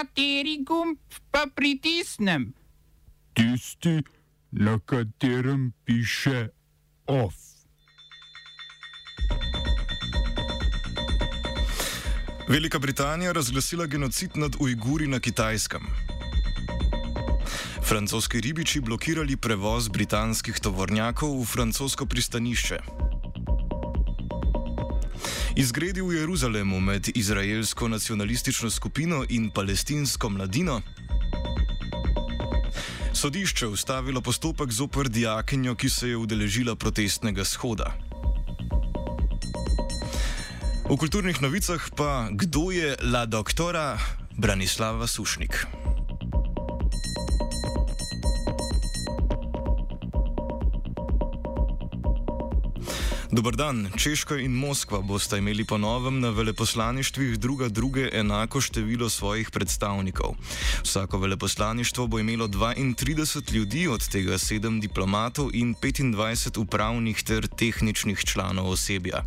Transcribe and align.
Kateri 0.00 0.64
gumb 0.64 0.96
pa 1.30 1.44
pritisnem? 1.54 2.54
Tisti, 3.36 4.00
na 4.50 4.78
katerem 4.80 5.72
piše 5.84 6.48
OF. 7.06 7.34
Velika 12.48 12.78
Britanija 12.78 13.32
razglasila 13.32 13.86
genocid 13.86 14.30
nad 14.34 14.56
Ujguri 14.60 15.06
na 15.06 15.20
Kitajskem. 15.20 15.82
Francoski 17.84 18.40
ribiči 18.40 18.80
blokirali 18.80 19.36
prevoz 19.36 19.88
britanskih 19.88 20.60
tovornjakov 20.60 21.42
v 21.42 21.44
francosko 21.44 22.06
pristanišče. 22.06 23.09
Izgredi 25.60 26.00
v 26.00 26.16
Jeruzalemu 26.16 26.80
med 26.80 27.08
izraelsko 27.14 27.88
nacionalistično 27.88 28.70
skupino 28.70 29.24
in 29.28 29.50
palestinsko 29.50 30.28
mladino. 30.28 30.80
Sodišče 33.12 33.66
ustavilo 33.66 34.20
postopek 34.20 34.72
zoper 34.72 35.08
dijakinjo, 35.08 35.74
ki 35.74 35.88
se 35.88 36.08
je 36.08 36.16
udeležila 36.16 36.76
protestnega 36.76 37.44
shoda. 37.44 37.92
V 40.88 40.96
kulturnih 40.96 41.42
novicah 41.42 41.90
pa 41.96 42.28
kdo 42.32 42.70
je 42.70 42.96
la 43.02 43.26
doktora 43.26 43.98
Branislava 44.36 45.06
Sušnik. 45.06 45.79
Dobr 53.30 53.54
dan. 53.54 53.86
Češka 53.94 54.42
in 54.42 54.50
Moskva 54.58 54.98
bosta 55.06 55.38
imeli 55.38 55.62
po 55.64 55.78
novem 55.78 56.18
na 56.20 56.30
veleposlaništvih 56.34 57.38
druga 57.38 57.68
druge 57.68 58.08
enako 58.12 58.60
število 58.60 59.06
svojih 59.08 59.50
predstavnikov. 59.50 60.34
Vsako 60.82 61.18
veleposlaništvo 61.18 62.06
bo 62.06 62.18
imelo 62.18 62.48
32 62.48 63.52
ljudi, 63.54 63.88
od 63.88 64.08
tega 64.08 64.34
7 64.34 64.80
diplomatov 64.80 65.54
in 65.54 65.74
25 65.74 66.58
upravnih 66.58 67.22
ter 67.22 67.46
tehničnih 67.46 68.18
članov 68.18 68.70
osebja. 68.70 69.22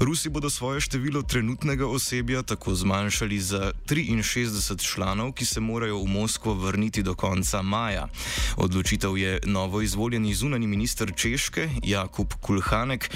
Rusi 0.00 0.28
bodo 0.28 0.50
svoje 0.50 0.80
število 0.80 1.22
trenutnega 1.22 1.86
osebja 1.86 2.42
tako 2.42 2.74
zmanjšali 2.74 3.38
za 3.40 3.72
63 3.86 4.94
članov, 4.94 5.32
ki 5.32 5.44
se 5.44 5.60
morajo 5.60 5.98
v 5.98 6.06
Moskvo 6.06 6.54
vrniti 6.54 7.02
do 7.02 7.14
konca 7.14 7.62
maja. 7.62 8.08
Odločitev 8.56 9.16
je 9.18 9.40
novo 9.44 9.80
izvoljeni 9.80 10.34
zunani 10.34 10.66
minister 10.66 11.12
Češke 11.16 11.70
Jakub 11.82 12.32
Kulhanek 12.40 13.10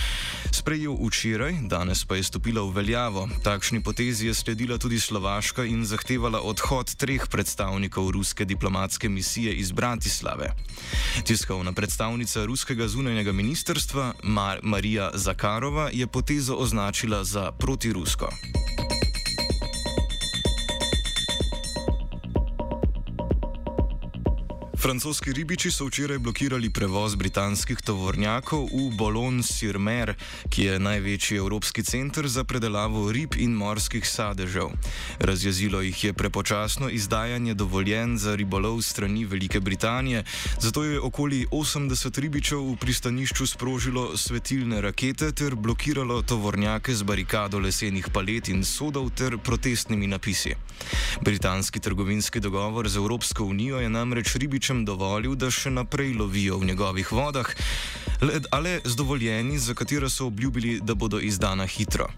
sprejel 0.52 0.96
včeraj, 1.06 1.55
danes 1.70 2.05
pa 2.05 2.16
je 2.16 2.22
stopila 2.22 2.62
v 2.62 2.74
veljavo. 2.74 3.28
Takšni 3.42 3.83
potezi 3.83 4.27
je 4.27 4.34
sledila 4.34 4.78
tudi 4.78 5.00
Slovaška 5.00 5.64
in 5.64 5.86
zahtevala 5.86 6.41
odhod 6.41 6.94
treh 6.96 7.24
predstavnikov 7.30 8.11
ruske 8.11 8.44
diplomatske 8.44 9.08
misije 9.08 9.55
iz 9.55 9.72
Bratislave. 9.72 10.52
Tiskovna 11.24 11.72
predstavnica 11.72 12.44
ruskega 12.44 12.89
zunanjega 12.89 13.33
ministrstva 13.33 14.12
Mar 14.22 14.61
Marija 14.62 15.11
Zakarova 15.14 15.91
je 15.92 16.06
potezo 16.06 16.55
označila 16.55 17.24
za 17.24 17.52
protirusko. 17.52 18.28
Francoski 24.89 25.33
ribiči 25.33 25.70
so 25.70 25.84
včeraj 25.86 26.19
blokirali 26.19 26.70
prevoz 26.70 27.12
britanskih 27.14 27.77
tovornjakov 27.84 28.70
v 28.72 28.86
Boulogne-sur-Mer, 28.97 30.14
ki 30.48 30.62
je 30.64 30.78
največji 30.80 31.36
evropski 31.36 31.84
center 31.84 32.25
za 32.25 32.41
predelavo 32.45 33.12
rib 33.12 33.36
in 33.36 33.53
morskih 33.53 34.08
sadežev. 34.08 34.72
Razjezilo 35.20 35.83
jih 35.84 36.05
je 36.05 36.12
prepočasno 36.12 36.89
izdajanje 36.89 37.55
dovoljen 37.55 38.17
za 38.19 38.33
ribolov 38.34 38.80
strani 38.83 39.25
Velike 39.25 39.61
Britanije, 39.61 40.25
zato 40.58 40.84
je 40.84 41.00
okoli 41.00 41.45
80 41.52 42.20
ribičev 42.20 42.64
v 42.73 42.77
pristanišču 42.80 43.47
sprožilo 43.47 44.17
svetilne 44.17 44.80
rakete 44.80 45.33
ter 45.33 45.55
blokiralo 45.55 46.23
tovornjake 46.23 46.95
z 46.95 47.02
barikado 47.02 47.58
lesenih 47.58 48.08
palet 48.08 48.48
in 48.48 48.64
sodov 48.64 49.11
ter 49.11 49.36
protestnimi 49.39 50.07
napisi. 50.07 50.57
Britanski 51.20 51.80
trgovinski 51.80 52.41
dogovor 52.41 52.89
z 52.89 52.96
Evropsko 52.96 53.45
unijo 53.45 53.80
je 53.80 53.89
namreč 53.89 54.36
ribič 54.36 54.77
ribičem 54.78 54.84
dovolil, 54.84 55.34
da 55.34 55.50
še 55.50 55.70
naprej 55.70 56.14
lovijo 56.14 56.58
v 56.58 56.70
njegovih 56.70 57.11
vodah, 57.12 57.46
le 58.20 58.80
z 58.84 58.94
dovoljeni, 58.96 59.58
za 59.58 59.74
katera 59.74 60.08
so 60.08 60.27
obljubili, 60.27 60.80
da 60.80 60.94
bodo 60.94 61.20
izdana 61.20 61.66
hitro. 61.66 62.08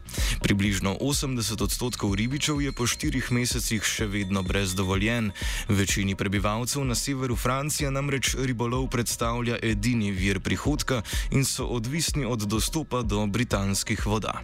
Približno 0.42 0.96
80 1.00 1.62
odstotkov 1.62 2.14
ribičev 2.14 2.60
je 2.60 2.72
po 2.72 2.86
štirih 2.86 3.32
mesecih 3.32 3.84
še 3.84 4.06
vedno 4.06 4.42
brez 4.42 4.74
dovoljen. 4.74 5.32
Večini 5.68 6.14
prebivalcev 6.14 6.84
na 6.84 6.94
severu 6.94 7.36
Francije 7.36 7.90
namreč 7.90 8.36
ribolov 8.36 8.88
predstavlja 8.88 9.60
edini 9.62 10.12
vir 10.12 10.40
prihodka 10.40 11.02
in 11.30 11.44
so 11.44 11.66
odvisni 11.66 12.24
od 12.24 12.48
dostopa 12.48 13.02
do 13.02 13.26
britanskih 13.26 14.06
voda. 14.06 14.40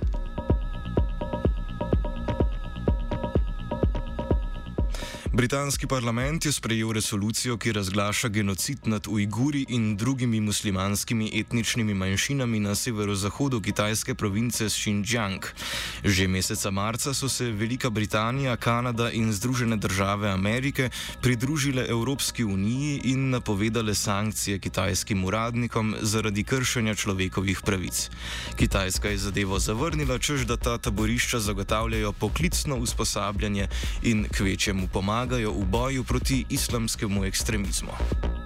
Britanski 5.37 5.87
parlament 5.87 6.45
je 6.47 6.53
sprejel 6.53 6.93
resolucijo, 6.93 7.59
ki 7.61 7.73
razglaša 7.73 8.29
genocid 8.29 8.79
nad 8.89 9.07
Ujguri 9.09 9.67
in 9.69 9.97
drugimi 9.97 10.41
muslimanskimi 10.41 11.31
etničnimi 11.41 11.95
manjšinami 11.95 12.61
na 12.61 12.75
severozahodu 12.75 13.61
kitajske 13.61 14.15
province 14.15 14.69
Xinjiang. 14.69 15.45
Že 16.05 16.29
meseca 16.29 16.71
marca 16.71 17.15
so 17.15 17.29
se 17.29 17.51
Velika 17.51 17.91
Britanija, 17.91 18.57
Kanada 18.57 19.11
in 19.11 19.33
Združene 19.33 19.77
države 19.77 20.31
Amerike 20.31 20.89
pridružile 21.23 21.85
Evropski 21.89 22.45
uniji 22.45 23.01
in 23.05 23.31
napovedale 23.31 23.95
sankcije 23.95 24.59
kitajskim 24.59 25.25
uradnikom 25.25 25.95
zaradi 26.01 26.45
kršenja 26.45 26.95
človekovih 26.95 27.61
pravic. 27.61 28.11
Kitajska 28.57 29.09
je 29.09 29.19
zadevo 29.19 29.59
zavrnila, 29.59 30.19
čež 30.19 30.47
da 30.47 30.57
ta 30.57 30.79
taborišča 30.79 31.39
zagotavljajo 31.39 32.13
poklicno 32.13 32.77
usposabljanje 32.77 33.69
in 34.03 34.25
k 34.33 34.41
večjemu 34.41 34.89
pomagajo 35.27 35.59
v 35.59 35.65
boju 35.67 36.03
proti 36.07 36.47
islamskemu 36.47 37.27
ekstremizmu. 37.27 38.46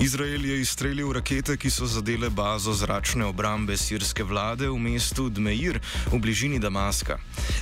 Izrael 0.00 0.46
je 0.46 0.60
izstrelil 0.60 1.12
rakete, 1.12 1.56
ki 1.56 1.70
so 1.70 1.86
zadele 1.86 2.30
bazo 2.30 2.72
zračne 2.72 3.24
obrambe 3.24 3.76
sirske 3.76 4.24
vlade 4.24 4.68
v 4.68 4.78
mestu 4.80 5.28
Dmeir 5.28 5.76
v 6.08 6.18
bližini 6.18 6.58
Damaska. 6.58 7.18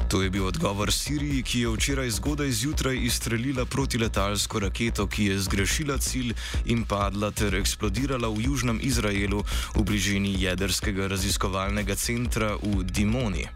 To 0.09 0.23
je 0.23 0.31
bil 0.31 0.47
odgovor 0.47 0.93
Siriji, 0.93 1.43
ki 1.43 1.61
je 1.61 1.73
včeraj 1.75 2.11
zgodaj 2.11 2.51
zjutraj 2.51 2.97
izstrelila 3.03 3.67
protiletalsko 3.67 4.59
raketo, 4.59 5.07
ki 5.07 5.25
je 5.25 5.39
zgrešila 5.39 5.99
cilj 5.99 6.35
in 6.65 6.85
padla 6.87 7.31
ter 7.35 7.59
eksplodirala 7.59 8.31
v 8.31 8.47
južnem 8.47 8.79
Izraelu 8.83 9.43
v 9.75 9.83
bližini 9.83 10.39
jedrskega 10.39 11.11
raziskovalnega 11.11 11.99
centra 11.99 12.55
v 12.63 12.87
Dimoni. 12.87 13.51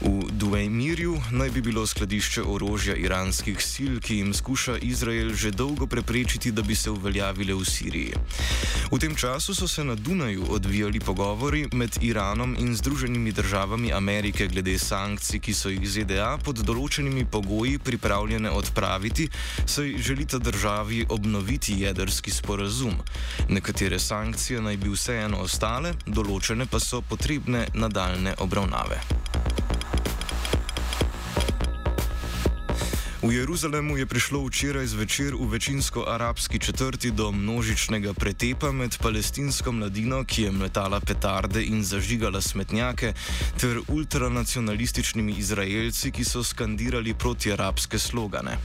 V 0.00 0.30
Duejmirju 0.30 1.22
naj 1.30 1.50
bi 1.50 1.60
bilo 1.60 1.82
skladišče 1.86 2.42
orožja 2.46 2.94
iranskih 2.94 3.58
sil, 3.70 3.94
ki 3.98 4.20
jim 4.20 4.34
skuša 4.34 4.76
Izrael 4.78 5.34
že 5.34 5.50
dolgo 5.50 5.86
preprečiti, 5.86 6.52
da 6.52 6.62
bi 6.62 6.74
se 6.74 6.90
uveljavile 6.90 7.54
v 7.54 7.64
Siriji. 7.66 8.14
V 8.92 8.98
tem 8.98 9.16
času 9.16 9.54
so 9.54 9.68
se 9.68 9.84
na 9.84 9.94
Dunaju 9.94 10.44
odvijali 10.50 11.00
pogovori 11.00 11.66
med 11.72 11.98
Iranom 12.00 12.56
in 12.58 12.76
Združenimi 12.76 13.32
državami 13.32 13.92
Amerike 13.92 14.46
glede 14.46 14.78
sankcij, 14.78 15.40
ki 15.40 15.54
so 15.54 15.68
jih 15.68 15.82
ZDA 15.82 16.38
pod 16.44 16.62
določenimi 16.62 17.26
pogoji 17.26 17.78
pripravljene 17.78 18.50
odpraviti, 18.50 19.28
saj 19.66 19.98
želita 19.98 20.38
državi 20.38 21.06
obnoviti 21.08 21.74
jedrski 21.82 22.30
sporazum. 22.30 22.94
Nekatere 23.48 23.98
sankcije 23.98 24.62
naj 24.62 24.76
bi 24.76 24.94
vseeno 24.94 25.42
ostale, 25.42 25.94
določene 26.06 26.70
pa 26.70 26.78
so 26.78 27.02
potrebne 27.02 27.66
nadaljne 27.74 28.38
obravnave. 28.38 29.02
V 33.28 33.36
Jeruzalemu 33.36 34.00
je 34.00 34.06
prišlo 34.08 34.40
včeraj 34.48 34.86
zvečer 34.88 35.36
v 35.36 35.52
večinsko 35.52 36.00
arabski 36.08 36.56
četrti 36.58 37.10
do 37.12 37.28
množičnega 37.28 38.16
pretepa 38.16 38.72
med 38.72 38.96
palestinsko 38.96 39.72
mladino, 39.72 40.24
ki 40.24 40.48
je 40.48 40.52
metala 40.52 40.96
petarde 41.00 41.60
in 41.60 41.84
zažigala 41.84 42.40
smetnjake, 42.40 43.12
ter 43.60 43.84
ultranacionalističnimi 43.88 45.36
Izraelci, 45.36 46.08
ki 46.08 46.24
so 46.24 46.40
skandirali 46.40 47.12
protiarabske 47.14 47.98
slogane. 47.98 48.56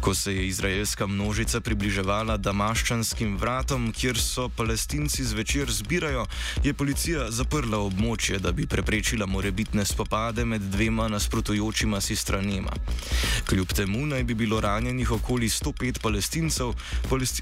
Ko 0.00 0.14
se 0.14 0.36
je 0.36 0.46
izraelska 0.46 1.06
množica 1.06 1.60
približevala 1.60 2.36
damaščanskim 2.36 3.34
vratom, 3.42 3.90
kjer 3.90 4.14
so 4.22 4.46
palestinci 4.48 5.24
zvečer 5.24 5.66
zbirajo, 5.66 6.26
je 6.62 6.74
policija 6.74 7.26
zaprla 7.30 7.82
območje, 7.82 8.38
da 8.38 8.54
bi 8.54 8.70
preprečila 8.70 9.26
morebitne 9.26 9.82
spopade 9.84 10.44
med 10.44 10.62
dvema 10.62 11.08
nasprotujočima 11.08 12.00
si 12.00 12.14
stranema. 12.16 12.70
Kljub 13.50 13.74
temu 13.74 13.95
temu 13.96 14.06
naj 14.06 14.24
bi 14.24 14.34
bilo 14.34 14.60
ranjenih 14.60 15.10
okoli 15.12 15.48
105 15.48 16.00
palestincev, 16.02 16.72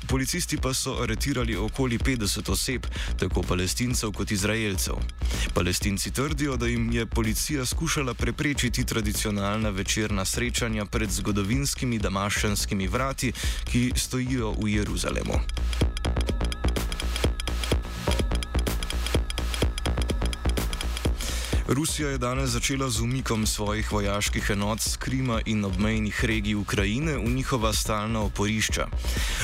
policisti 0.07 0.57
pa 0.57 0.75
so 0.75 1.03
aretirali 1.03 1.57
okoli 1.57 1.99
50 1.99 2.51
oseb, 2.53 2.87
tako 3.19 3.43
palestincev 3.43 4.13
kot 4.13 4.31
izraelcev. 4.31 4.95
Palestinci 5.55 6.11
trdijo, 6.11 6.57
da 6.57 6.67
jim 6.67 6.93
je 6.93 7.07
policija 7.07 7.67
skušala 7.67 8.15
preprečiti 8.15 8.85
tradicionalna 8.85 9.71
večerna 9.71 10.25
srečanja 10.25 10.85
pred 10.85 11.11
zgodovinskimi 11.11 11.99
damaščanskimi 11.99 12.87
vrati, 12.89 13.33
ki 13.65 13.93
stojijo 13.97 14.55
v 14.63 14.69
Jeruzalemu. 14.69 15.41
Rusija 21.69 22.09
je 22.09 22.19
danes 22.19 22.51
začela 22.51 22.91
z 22.91 23.01
umikom 23.01 23.47
svojih 23.47 23.93
vojaških 23.93 24.51
enot 24.51 24.81
z 24.81 24.97
Krima 24.97 25.41
in 25.47 25.65
obmejnih 25.65 26.25
regij 26.25 26.55
Ukrajine 26.55 27.17
v 27.17 27.31
njihova 27.31 27.73
stalna 27.73 28.21
oporišča. 28.21 28.87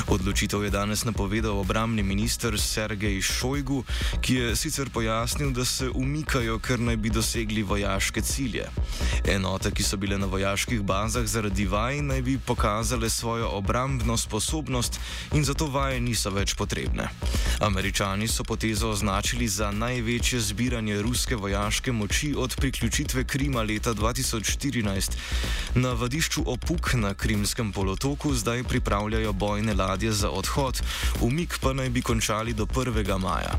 Odločitev 0.08 0.64
je 0.64 0.70
danes 0.70 1.04
napovedal 1.04 1.58
obramni 1.58 2.02
minister 2.02 2.60
Sergej 2.60 3.22
Šojgu, 3.22 3.84
ki 4.20 4.34
je 4.34 4.56
sicer 4.56 4.90
pojasnil, 4.90 5.50
da 5.50 5.64
se 5.64 5.88
umikajo, 5.88 6.58
ker 6.58 6.80
naj 6.80 6.96
bi 6.96 7.10
dosegli 7.10 7.62
vojaške 7.62 8.20
cilje. 8.20 8.68
Enote, 9.24 9.70
ki 9.70 9.82
so 9.82 9.96
bile 9.96 10.18
na 10.18 10.26
vojaških 10.26 10.82
bazah 10.82 11.24
zaradi 11.24 11.64
vaj, 11.66 12.02
naj 12.02 12.22
bi 12.22 12.38
pokazale 12.38 13.10
svojo 13.10 13.48
obrambno 13.48 14.16
sposobnost 14.16 15.00
in 15.32 15.44
zato 15.44 15.66
vaje 15.66 16.00
niso 16.00 16.30
več 16.30 16.54
potrebne. 16.54 17.08
Američani 17.60 18.28
so 18.28 18.44
potezo 18.44 18.90
označili 18.90 19.48
za 19.48 19.70
največje 19.70 20.40
zbiranje 20.40 21.02
ruske 21.02 21.36
vojaške 21.36 21.92
moči 21.92 22.09
moči 22.10 22.34
od 22.36 22.56
priključitve 22.56 23.24
Krima 23.24 23.62
leta 23.62 23.94
2014. 23.94 25.10
Na 25.74 25.92
vadišču 25.92 26.42
Opuk 26.46 26.94
na 26.94 27.14
Krimskem 27.14 27.72
polotoku 27.72 28.34
zdaj 28.34 28.62
pripravljajo 28.64 29.32
bojne 29.32 29.74
ladje 29.74 30.12
za 30.12 30.30
odhod, 30.30 30.82
umik 31.20 31.58
pa 31.60 31.72
naj 31.72 31.90
bi 31.90 32.02
končali 32.02 32.52
do 32.52 32.66
1. 32.66 33.18
maja. 33.18 33.54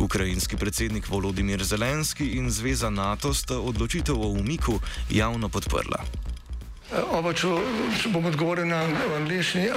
Ukrajinski 0.00 0.56
predsednik 0.56 1.08
Volodimir 1.08 1.64
Zelenski 1.64 2.24
in 2.24 2.50
Zveza 2.50 2.90
NATO 2.90 3.34
sta 3.34 3.58
odločitev 3.58 4.14
o 4.14 4.28
umiku 4.28 4.80
javno 5.10 5.48
podprla. 5.48 6.23
Oba, 6.92 7.32
če, 7.32 7.48
če 7.96 8.10
bom 8.12 8.26
odgovoril 8.28 8.68
na 8.68 8.84
angliški. 9.16 9.70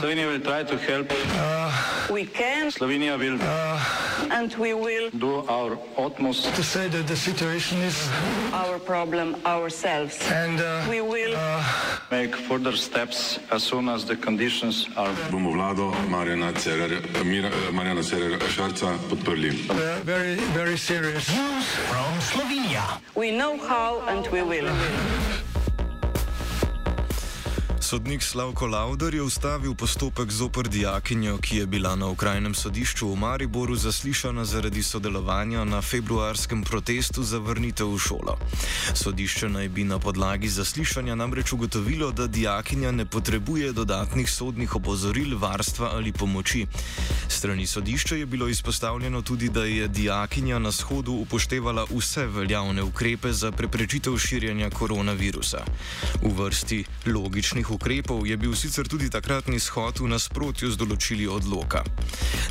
Slovenija 0.00 0.28
bo 0.30 0.38
poskušala 0.40 1.04
pomagati. 1.04 2.72
Slovenija 2.72 3.18
bo 3.18 3.24
naredila 3.24 3.68
naš 4.32 5.76
utmost, 5.96 6.48
da 6.48 6.50
bo 6.50 6.62
rekla, 6.80 7.02
da 7.02 7.12
je 7.12 7.16
situacija 7.16 7.80
naš 8.52 8.80
problem, 8.86 9.34
naš 9.44 9.72
sebe. 9.72 10.08
In 10.32 10.56
bomo 10.88 11.12
naredili 11.12 11.36
nadaljnje 12.10 12.32
korake, 12.48 13.38
as 13.50 13.62
soon 13.62 13.88
as 13.88 14.04
the 14.04 14.16
conditions 14.16 14.88
are. 14.96 15.12
Bomo 15.30 15.50
vlado 15.50 15.92
Marjana 16.08 16.52
Cererera 18.02 18.48
Šarca 18.48 18.96
podprli. 19.10 19.50
Very, 20.04 20.36
very 20.54 20.78
serious. 20.78 21.28
News 21.28 21.66
from 21.88 22.20
Slovenija. 22.32 22.82
We 23.14 23.30
know 23.30 23.58
how 23.68 24.00
and 24.08 24.26
we 24.32 24.42
will. 24.42 24.70
Sodnik 27.92 28.22
Slavko 28.22 28.66
Lauder 28.66 29.14
je 29.14 29.22
ustavil 29.22 29.74
postopek 29.74 30.30
zoper 30.30 30.68
dijakinjo, 30.68 31.36
ki 31.38 31.56
je 31.56 31.66
bila 31.66 31.96
na 31.96 32.06
okrajnem 32.08 32.54
sodišču 32.54 33.08
v 33.08 33.16
Mariboru 33.16 33.76
zaslišana 33.76 34.44
zaradi 34.44 34.82
sodelovanja 34.82 35.64
na 35.64 35.82
februarskem 35.82 36.62
protestu 36.64 37.22
za 37.22 37.38
vrnitev 37.38 37.92
v 37.92 37.98
šolo. 37.98 38.38
Sodišče 38.94 39.48
naj 39.48 39.68
bi 39.68 39.84
na 39.84 39.98
podlagi 39.98 40.48
zaslišanja 40.48 41.14
namreč 41.14 41.52
ugotovilo, 41.52 42.08
da 42.12 42.26
dijakinja 42.26 42.92
ne 42.92 43.04
potrebuje 43.04 43.72
dodatnih 43.72 44.30
sodnih 44.30 44.76
opozoril, 44.76 45.36
varstva 45.38 45.92
ali 45.92 46.12
pomoči. 46.12 46.64
Strani 47.28 47.66
sodišča 47.66 48.16
je 48.16 48.26
bilo 48.26 48.48
izpostavljeno 48.48 49.22
tudi, 49.22 49.48
da 49.48 49.64
je 49.64 49.88
dijakinja 49.88 50.58
na 50.58 50.72
shodu 50.72 51.12
upoštevala 51.12 51.84
vse 51.92 52.26
veljavne 52.26 52.82
ukrepe 52.82 53.32
za 53.32 53.52
preprečitev 53.52 54.16
širjenja 54.16 54.70
koronavirusa. 54.70 55.60
V 56.22 56.32
vrsti 56.40 56.84
logičnih 57.06 57.70
ukrepov 57.70 57.81
ukrepov 57.82 58.22
je 58.22 58.36
bil 58.38 58.54
sicer 58.54 58.86
tudi 58.86 59.10
takratni 59.10 59.58
shod 59.58 59.98
v 59.98 60.06
nasprotju 60.14 60.70
z 60.70 60.78
določili 60.78 61.26
odloka. 61.26 61.82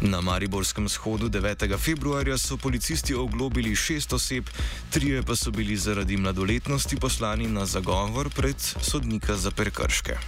Na 0.04 0.20
Mariborskem 0.20 0.92
shodu 0.92 1.32
9. 1.32 1.72
februarja 1.80 2.36
so 2.36 2.60
policisti 2.60 3.16
oglobili 3.16 3.72
šest 3.72 4.12
oseb, 4.12 4.52
trije 4.92 5.24
pa 5.24 5.40
so 5.40 5.56
bili 5.56 5.80
zaradi 5.80 6.20
mladoletnosti 6.20 7.00
poslani 7.00 7.48
na 7.48 7.64
zagovor 7.64 8.28
pred 8.28 8.60
sodnika 8.60 9.40
za 9.40 9.56
prekrške. 9.56 10.20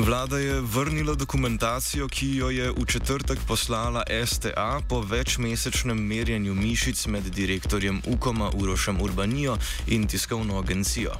Vlada 0.00 0.38
je 0.38 0.60
vrnila 0.60 1.14
dokumentacijo, 1.14 2.08
ki 2.08 2.36
jo 2.36 2.50
je 2.50 2.70
v 2.70 2.84
četrtek 2.86 3.38
poslala 3.48 4.02
STA 4.26 4.80
po 4.88 5.00
večmesečnem 5.00 5.98
merjenju 5.98 6.54
mišic 6.54 7.06
med 7.06 7.24
direktorjem 7.24 8.00
UKOM-a 8.06 8.50
Urošem 8.54 9.00
Urbanijo 9.00 9.56
in 9.86 10.06
tiskovno 10.06 10.58
agencijo. 10.58 11.12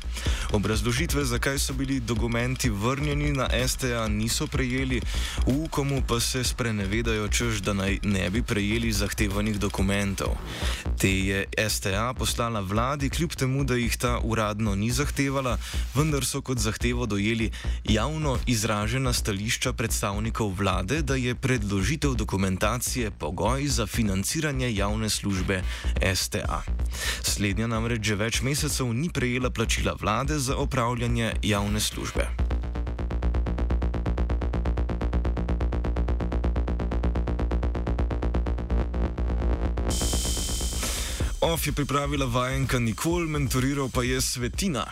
Obrazložitve, 0.53 1.25
zakaj 1.25 1.59
so 1.59 1.73
bili 1.73 2.01
dokumenti 2.01 2.71
vrnjeni 2.71 3.33
na 3.33 3.49
STA, 3.69 4.09
niso 4.09 4.47
prejeli, 4.47 5.01
v 5.47 5.65
UKOM-u 5.65 6.03
pa 6.09 6.21
se 6.21 6.45
sprenevedajo, 6.45 7.29
čež 7.29 7.61
da 7.61 7.73
naj 7.73 7.99
ne 8.03 8.31
bi 8.31 8.43
prejeli 8.43 8.93
zahtevanih 8.93 9.59
dokumentov. 9.61 10.41
Te 10.99 11.13
je 11.13 11.45
STA 11.69 12.15
poslala 12.19 12.61
vladi, 12.61 13.11
kljub 13.11 13.37
temu, 13.37 13.65
da 13.65 13.77
jih 13.77 13.97
ta 13.97 14.19
uradno 14.25 14.75
ni 14.75 14.91
zahtevala, 14.91 15.59
vendar 15.95 16.25
so 16.25 16.41
kot 16.41 16.59
zahtevo 16.59 17.07
dojeli 17.07 17.53
javno 17.85 18.39
izražanje 18.47 18.70
izražena 18.71 19.13
stališča 19.13 19.73
predstavnikov 19.73 20.55
vlade, 20.55 21.03
da 21.03 21.15
je 21.15 21.35
predložitev 21.35 22.15
dokumentacije 22.15 23.11
pogoj 23.11 23.67
za 23.67 23.87
financiranje 23.87 24.75
javne 24.75 25.11
službe 25.11 25.63
STA. 26.15 26.63
Slednja 27.23 27.67
namreč 27.67 28.07
že 28.07 28.15
več 28.15 28.43
mesecev 28.47 28.95
ni 28.95 29.11
prejela 29.11 29.51
plačila 29.51 29.97
vlade 30.01 30.39
za 30.39 30.55
opravljanje 30.57 31.33
javne 31.43 31.81
službe. 31.81 32.31
OF 41.41 41.67
je 41.67 41.73
pripravila 41.73 42.27
vajenka 42.27 42.79
Nikol, 42.79 43.27
mentoriral 43.27 43.91
pa 43.91 44.07
je 44.07 44.21
Svetina. 44.21 44.87